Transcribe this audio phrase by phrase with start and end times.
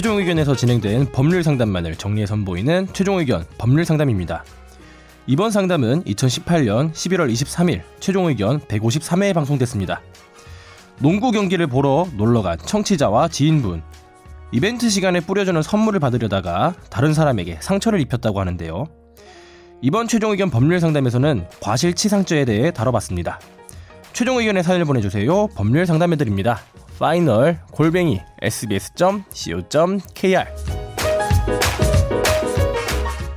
[0.00, 4.44] 최종 의견에서 진행된 법률 상담만을 정리해 선보이는 최종 의견 법률 상담입니다.
[5.26, 10.00] 이번 상담은 2018년 11월 23일 최종 의견 153회에 방송됐습니다.
[11.00, 13.82] 농구 경기를 보러 놀러간 청취자와 지인분.
[14.52, 18.86] 이벤트 시간에 뿌려주는 선물을 받으려다가 다른 사람에게 상처를 입혔다고 하는데요.
[19.82, 23.38] 이번 최종 의견 법률 상담에서는 과실치상죄에 대해 다뤄봤습니다.
[24.14, 25.48] 최종 의견의 사연을 보내주세요.
[25.48, 26.60] 법률 상담해드립니다.
[27.00, 30.44] final 골뱅이 sbs.co.kr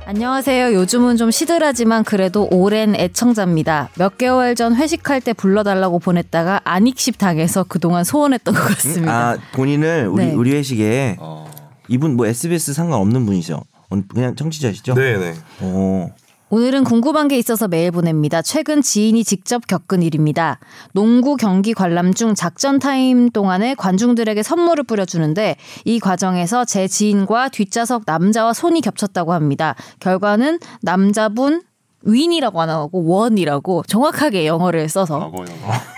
[0.04, 0.74] 안녕하세요.
[0.74, 3.88] 요즘은 좀 시들하지만 그래도 오랜 애청자입니다.
[3.96, 9.30] 몇 개월 전 회식할 때 불러달라고 보냈다가 안읽씹 당해서 그동안 소원했던 것 같습니다.
[9.30, 10.34] 아 본인을 우리 네.
[10.34, 11.50] 우리 회식에 어.
[11.88, 13.62] 이분 뭐 SBS 상관없는 분이죠.
[13.88, 14.94] 어, 그냥 청취자시죠?
[14.94, 15.34] 네네.
[15.62, 16.10] 오.
[16.50, 18.42] 오늘은 궁금한 게 있어서 메일 보냅니다.
[18.42, 20.60] 최근 지인이 직접 겪은 일입니다.
[20.92, 28.02] 농구 경기 관람 중 작전 타임 동안에 관중들에게 선물을 뿌려주는데 이 과정에서 제 지인과 뒷좌석
[28.06, 29.74] 남자와 손이 겹쳤다고 합니다.
[30.00, 31.62] 결과는 남자분
[32.02, 35.32] 윈이라고 안 하고 원이라고 정확하게 영어를 써서.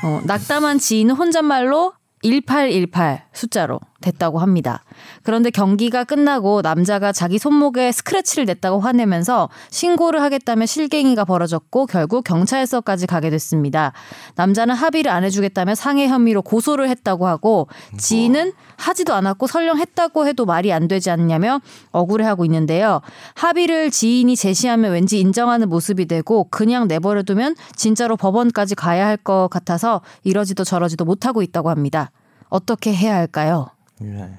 [0.04, 4.82] 어, 낙담한 지인은 혼잣말로 1818 숫자로 됐다고 합니다.
[5.22, 13.06] 그런데 경기가 끝나고 남자가 자기 손목에 스크래치를 냈다고 화내면서 신고를 하겠다며 실갱이가 벌어졌고 결국 경찰서까지
[13.06, 13.92] 가게 됐습니다.
[14.36, 20.46] 남자는 합의를 안 해주겠다며 상해 혐의로 고소를 했다고 하고 지인은 하지도 않았고 설령 했다고 해도
[20.46, 21.60] 말이 안 되지 않냐며
[21.92, 23.00] 억울해하고 있는데요.
[23.34, 30.02] 합의를 지인이 제시하면 왠지 인정하는 모습이 되고 그냥 내버려두면 진짜로 법원까지 가야 할 것 같아서
[30.22, 32.10] 이러지도 저러지도 못하고 있다고 합니다.
[32.48, 33.68] 어떻게 해야 할까요?
[34.00, 34.38] 네.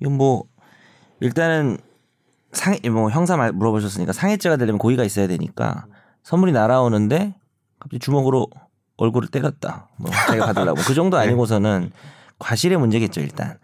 [0.00, 0.44] 이건 뭐
[1.20, 1.78] 일단은
[2.52, 5.86] 상해 뭐 형사 말 물어보셨으니까 상해죄가 되려면 고의가 있어야 되니까
[6.22, 7.34] 선물이 날아오는데
[7.78, 8.48] 갑자기 주먹으로
[8.96, 9.88] 얼굴을 때렸다.
[9.96, 11.90] 뭐 자기가 받으려고 그 정도 아니고서는
[12.38, 13.58] 과실의 문제겠죠 일단.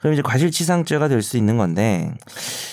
[0.00, 2.12] 그럼 이제 과실치상죄가 될 수 있는 건데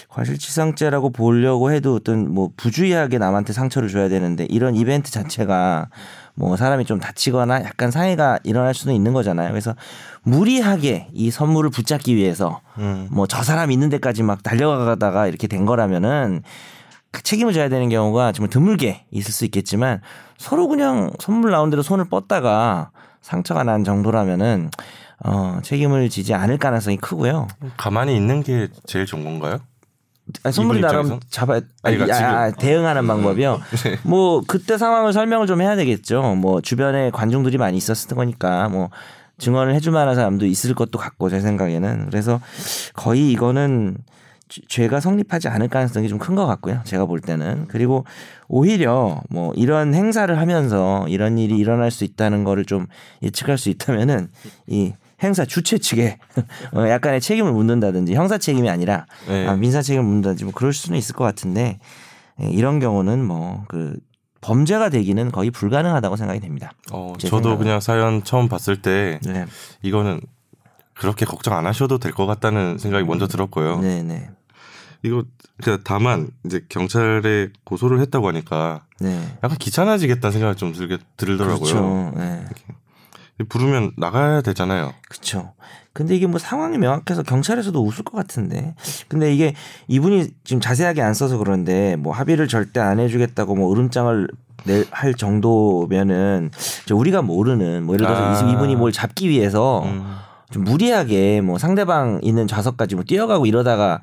[0.09, 5.89] 과실치상죄라고 보려고 해도 어떤 뭐 부주의하게 남한테 상처를 줘야 되는데 이런 이벤트 자체가
[6.35, 9.49] 뭐 사람이 좀 다치거나 약간 상해가 일어날 수도 있는 거잖아요.
[9.49, 9.75] 그래서
[10.23, 13.07] 무리하게 이 선물을 붙잡기 위해서 음.
[13.11, 16.43] 뭐저 사람 있는 데까지 막 달려가다가 이렇게 된 거라면은
[17.11, 20.01] 그 책임을 져야 되는 경우가 정말 드물게 있을 수 있겠지만
[20.37, 22.91] 서로 그냥 선물 나온 대로 손을 뻗다가
[23.21, 24.71] 상처가 난 정도라면은
[25.23, 27.47] 어 책임을 지지 않을 가능성이 크고요.
[27.77, 29.59] 가만히 있는 게 제일 좋은 건가요?
[30.43, 31.19] 아니, 선물이 나가면?
[31.29, 33.59] 잡아야 아니, 그러니까 아, 지금- 대응하는 방법이요.
[33.83, 33.97] 네.
[34.03, 36.35] 뭐 그때 상황을 설명을 좀 해야 되겠죠.
[36.35, 38.89] 뭐 주변에 관중들이 많이 있었을 거니까 뭐
[39.39, 42.39] 증언을 해줄 만한 사람도 있을 것도 같고 제 생각에는 그래서
[42.93, 43.97] 거의 이거는
[44.47, 46.81] 죄- 죄가 성립하지 않을 가능성이 좀 큰 것 같고요.
[46.85, 48.05] 제가 볼 때는 그리고
[48.47, 52.87] 오히려 뭐 이런 행사를 하면서 이런 일이 일어날 수 있다는 거를 좀
[53.23, 54.29] 예측할 수 있다면은
[54.67, 54.93] 이
[55.23, 56.17] 행사 주최 측에
[56.73, 59.47] 어, 약간의 책임을 묻는다든지 형사 책임이 아니라 네.
[59.47, 61.79] 아, 민사 책임을 묻는다든지 뭐 그럴 수는 있을 것 같은데
[62.41, 63.95] 예, 이런 경우는 뭐 그
[64.43, 66.71] 범죄가 되기는 거의 불가능하다고 생각이 됩니다.
[66.91, 67.63] 어, 제 저도 생각은.
[67.63, 69.45] 그냥 사연 처음 봤을 때 네,
[69.83, 70.19] 이거는
[70.95, 73.79] 그렇게 걱정 안 하셔도 될 것 같다는 생각이 먼저 들었고요.
[73.81, 74.31] 네, 네,
[75.03, 75.23] 이거
[75.63, 79.21] 그냥 다만 이제 경찰에 고소를 했다고 하니까 네.
[79.43, 81.59] 약간 귀찮아지겠다는 생각이 좀 들게 들더라고요.
[81.59, 82.13] 그렇죠.
[82.17, 82.43] 네,
[83.43, 84.93] 부르면 나가야 되잖아요.
[85.09, 85.53] 그렇죠.
[85.93, 88.75] 근데 이게 뭐 상황이 명확해서 경찰에서도 웃을 것 같은데.
[89.09, 89.53] 근데 이게
[89.87, 94.27] 이분이 지금 자세하게 안 써서 그런데 뭐 합의를 절대 안 해주겠다고 뭐 으름장을
[94.65, 96.51] 낼할 정도면은
[96.91, 98.49] 우리가 모르는 뭐 예를 들어서 아.
[98.49, 100.15] 이- 이분이 뭘 잡기 위해서 음.
[100.51, 104.01] 좀 무리하게 뭐 상대방 있는 좌석까지 뭐 뛰어가고 이러다가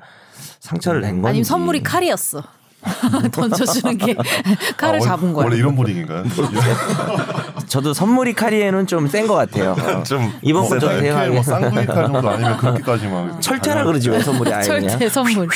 [0.59, 1.27] 상처를 낸 건지.
[1.29, 2.43] 아니면 선물이 칼이었어.
[3.31, 4.15] 던져주는 게
[4.77, 5.45] 칼을 아, 원- 잡은 거야.
[5.45, 6.23] 원래 이런 분위기인가요?
[7.67, 9.75] 저도 선물이 칼이에는 좀 센 것 같아요.
[9.79, 10.03] 어.
[10.03, 11.29] 좀 이번 건좀 이렇게 대응하게.
[11.31, 14.63] 뭐 쌍둥이 칼 정도 아니면 그렇게까지 막 철퇴라 그러지 왜 선물이 그냥.
[14.63, 15.47] 절대 선물.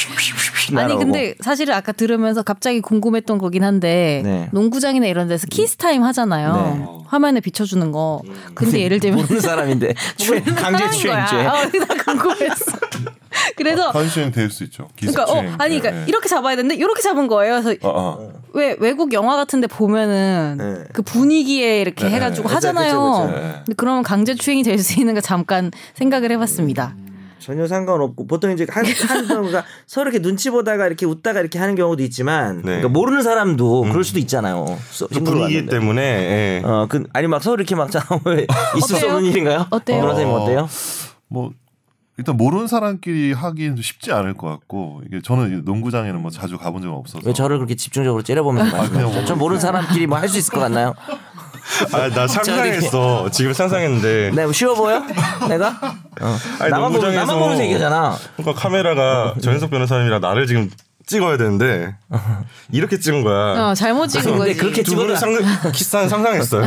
[0.75, 0.95] 아니.
[0.97, 4.49] 근데 사실은 아까 들으면서 갑자기 궁금했던 거긴 한데 네.
[4.51, 6.53] 농구장이나 이런 데서 키스 타임 하잖아요.
[6.77, 7.03] 네.
[7.07, 8.21] 화면에 비춰주는 거.
[8.53, 9.93] 근데 예를 들면 모르는 사람인데
[10.55, 11.35] 강제 추행죄.
[11.35, 11.47] 거야.
[11.49, 12.71] 어, 나 궁금했어.
[13.55, 14.87] 그래서 현수행 될수 있죠.
[14.99, 15.37] 그러니까 어.
[15.57, 16.05] 아니 그러니까 네, 네.
[16.07, 17.61] 이렇게 잡아야 되는데 이렇게 잡은 거예요.
[17.61, 18.33] 그래서 어, 어.
[18.53, 20.83] 왜 외국 영화 같은데 보면은 네.
[20.93, 22.93] 그 분위기에 이렇게 네, 해가지고 그쵸, 하잖아요.
[22.99, 23.39] 그쵸, 그쵸.
[23.39, 23.51] 네.
[23.65, 26.95] 근데 그러면 강제 추행이 될 수 있는가 잠깐 생각을 해봤습니다.
[27.39, 31.75] 전혀 상관없고 보통 이제 한, 한 경우가 서로 이렇게 눈치 보다가 이렇게 웃다가 이렇게 하는
[31.75, 32.61] 경우도 있지만 네.
[32.63, 34.65] 그러니까 모르는 사람도 그럴 수도 있잖아요.
[34.91, 35.69] 서- 그 분위기 봤는데.
[35.69, 36.61] 때문에 예.
[36.65, 38.47] 어, 그 아니 막 서로 이렇게 막 자, 왜
[38.77, 39.05] 있을 수?
[39.07, 39.67] 없는 일인가요?
[39.71, 39.99] 어때요?
[40.01, 40.69] 변호사님 어때요?
[41.27, 41.51] 뭐
[42.17, 46.57] 일단 모르는 사람끼리 하기는 좀 쉽지 않을 것 같고 이게 저는 이 농구장에는 뭐 자주
[46.59, 49.09] 가본 적은 없어서 왜 저를 그렇게 집중적으로 째려보면서 말씀하세요?
[49.09, 50.93] 뭐전 모르는 사람끼리 뭐 할 수 있을 것 같나요?
[51.93, 53.29] 아, 나 상상했어.
[53.31, 54.31] 지금 상상했는데.
[54.31, 54.99] 내가 뭐 쉬워 보여?
[55.47, 55.69] 내가?
[56.21, 56.37] 어.
[56.59, 58.15] 아니, 나만 보면 나만 보면서 얘기하잖아.
[58.37, 60.69] 그러니까 카메라가 전현석 변호사님이랑 나를 지금
[61.05, 61.95] 찍어야 되는데
[62.71, 63.69] 이렇게 찍은 거야.
[63.71, 64.57] 어, 잘못 찍은 근데 거지.
[64.57, 65.35] 그렇게 찍어도 상,
[65.71, 66.63] 키스한 상상했어요.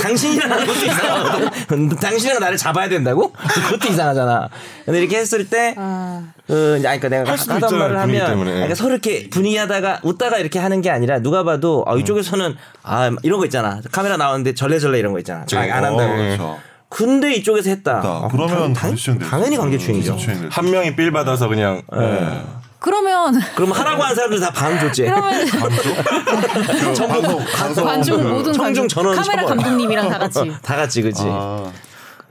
[0.00, 1.88] 당신이랑 나는 것도 이상하거든.
[1.96, 3.32] 당신이랑 나를 잡아야 된다고?
[3.32, 4.48] 그것도 이상하잖아.
[4.84, 6.22] 근데 이렇게 했을 때, 아.
[6.46, 8.44] 그, 아니, 그러니까 내가 하던 있잖아요, 말을 하면.
[8.44, 13.10] 그러니까 서로 이렇게 분위기 하다가 웃다가 이렇게 하는 게 아니라 누가 봐도, 아, 이쪽에서는, 아,
[13.22, 13.80] 이런 거 있잖아.
[13.92, 15.44] 카메라 나오는데 절레절레 이런 거 있잖아.
[15.54, 16.02] 아, 안 한다고.
[16.12, 16.58] 어, 그렇죠.
[16.90, 18.00] 근데 이쪽에서 했다.
[18.04, 19.28] 아, 그러면 당- 강제추행되죠.
[19.30, 20.10] 당연히 강제추행이죠.
[20.12, 20.48] 강제추행되죠.
[20.52, 22.42] 한 명이 삘 받아서 그냥 네.
[22.84, 25.04] 그러면 그럼 하라고 한 사람들 다반 줬지.
[25.04, 29.56] 그러면 그 방송 방송 관중 그 모든 청중 전원 카메라 처벌.
[29.56, 31.22] 감독님이랑 다 같이 다 같이, 그치.
[31.24, 31.72] 아,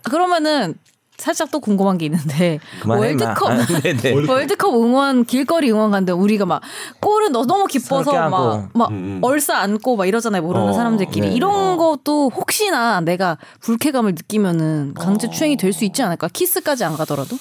[0.03, 0.75] 그러면은
[1.17, 3.01] 살짝 또 궁금한 게 있는데 그만해.
[3.01, 4.27] 월드컵 아, 네네.
[4.27, 6.61] 월드컵 응원 길거리 응원 갔는데 우리가 막
[6.99, 8.67] 골은 너 너무 기뻐서 서럽게 막 하고.
[8.73, 9.19] 막 음, 음.
[9.23, 11.33] 얼싸 안고 막 이러잖아요 모르는 어, 사람들끼리 네.
[11.33, 17.37] 이런 것도 혹시나 내가 불쾌감을 느끼면은 강제 추행이 될 수 있지 않을까 키스까지 안 가더라도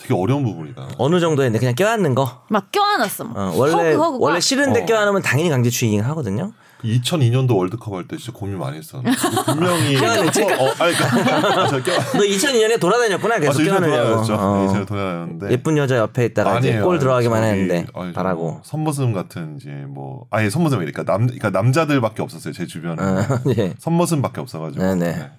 [0.00, 0.88] 되게 어려운 부분이다.
[0.98, 2.42] 어느 정도였는데 그냥 껴안는 거.
[2.48, 4.24] 막 껴안았어 막 어, 원래 허그, 허그가.
[4.24, 4.86] 원래 싫은데 어.
[4.86, 6.52] 껴안으면 당연히 강제추행이 하거든요.
[6.84, 9.16] 2002년도 월드컵 할 때 진짜 고민 많이 했었는데
[9.46, 10.42] 분명히 껴안했지?
[10.42, 10.46] 어,
[10.78, 11.92] 아니 그러니까 저 껴.
[12.12, 13.96] 너 2002년에 돌아다녔구나 아, 계속 저 이제 껴안으려고.
[14.04, 14.34] 돌아다녔죠.
[14.38, 14.66] 어.
[14.70, 16.84] 이제 돌아다녔는데 예쁜 여자 옆에 있다가 이제 아니에요.
[16.84, 18.60] 골 들어가기만 저기, 했는데 아니, 저 바라고.
[18.64, 23.24] 선머슴 같은 이제 뭐 아예 선머슴이니까 남 그러니까 남자들밖에 없었어요 제 주변에 어,
[23.56, 23.72] 예.
[23.78, 25.06] 선머슴밖에 없어가지고 네네.
[25.16, 25.30] 네.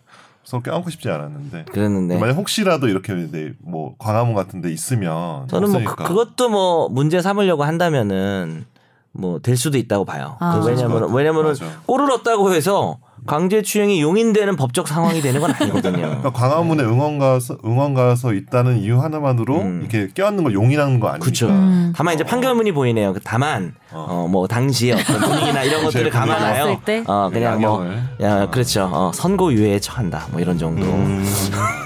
[0.46, 5.70] 서로 껴안고 싶지 않았는데 그랬는데 만약 혹시라도 이렇게 네, 뭐 광화문 같은 데 있으면 저는
[5.72, 6.04] 뭐 없으니까.
[6.06, 8.66] 그, 것도 뭐 문제 삼으려고 한다면은
[9.12, 10.38] 뭐 될 수도 있다고 봐요.
[10.40, 10.60] 아.
[10.60, 11.12] 그 왜냐면.
[11.14, 11.66] 왜냐면은 맞아.
[11.88, 15.98] 골을 얻다고 해서 강제추행이 용인되는 법적 상황이 되는 건 아니거든요.
[16.22, 19.80] 그러니까 광화문에 응원 가서 응원 가서 있다는 이유 하나만으로 음.
[19.82, 21.24] 이렇게 껴안는 걸 용인하는 거 아니니까.
[21.24, 21.48] 그렇죠.
[21.48, 21.94] 음.
[21.96, 23.14] 다만 이제 판결문이 보이네요.
[23.14, 26.80] 그 다만 어 뭐 당시의 어떤 분위기나 이런 것들을 감안하여?
[27.08, 27.86] 어 그냥 뭐.
[28.22, 28.90] 야, 그렇죠.
[28.92, 30.28] 어, 선고 유예에 처한다.
[30.32, 30.86] 뭐 이런 정도.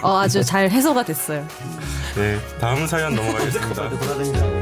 [0.02, 1.44] 어, 아주 잘 해소가 됐어요
[2.16, 3.84] 네, 다음 사연 넘어가겠습니다.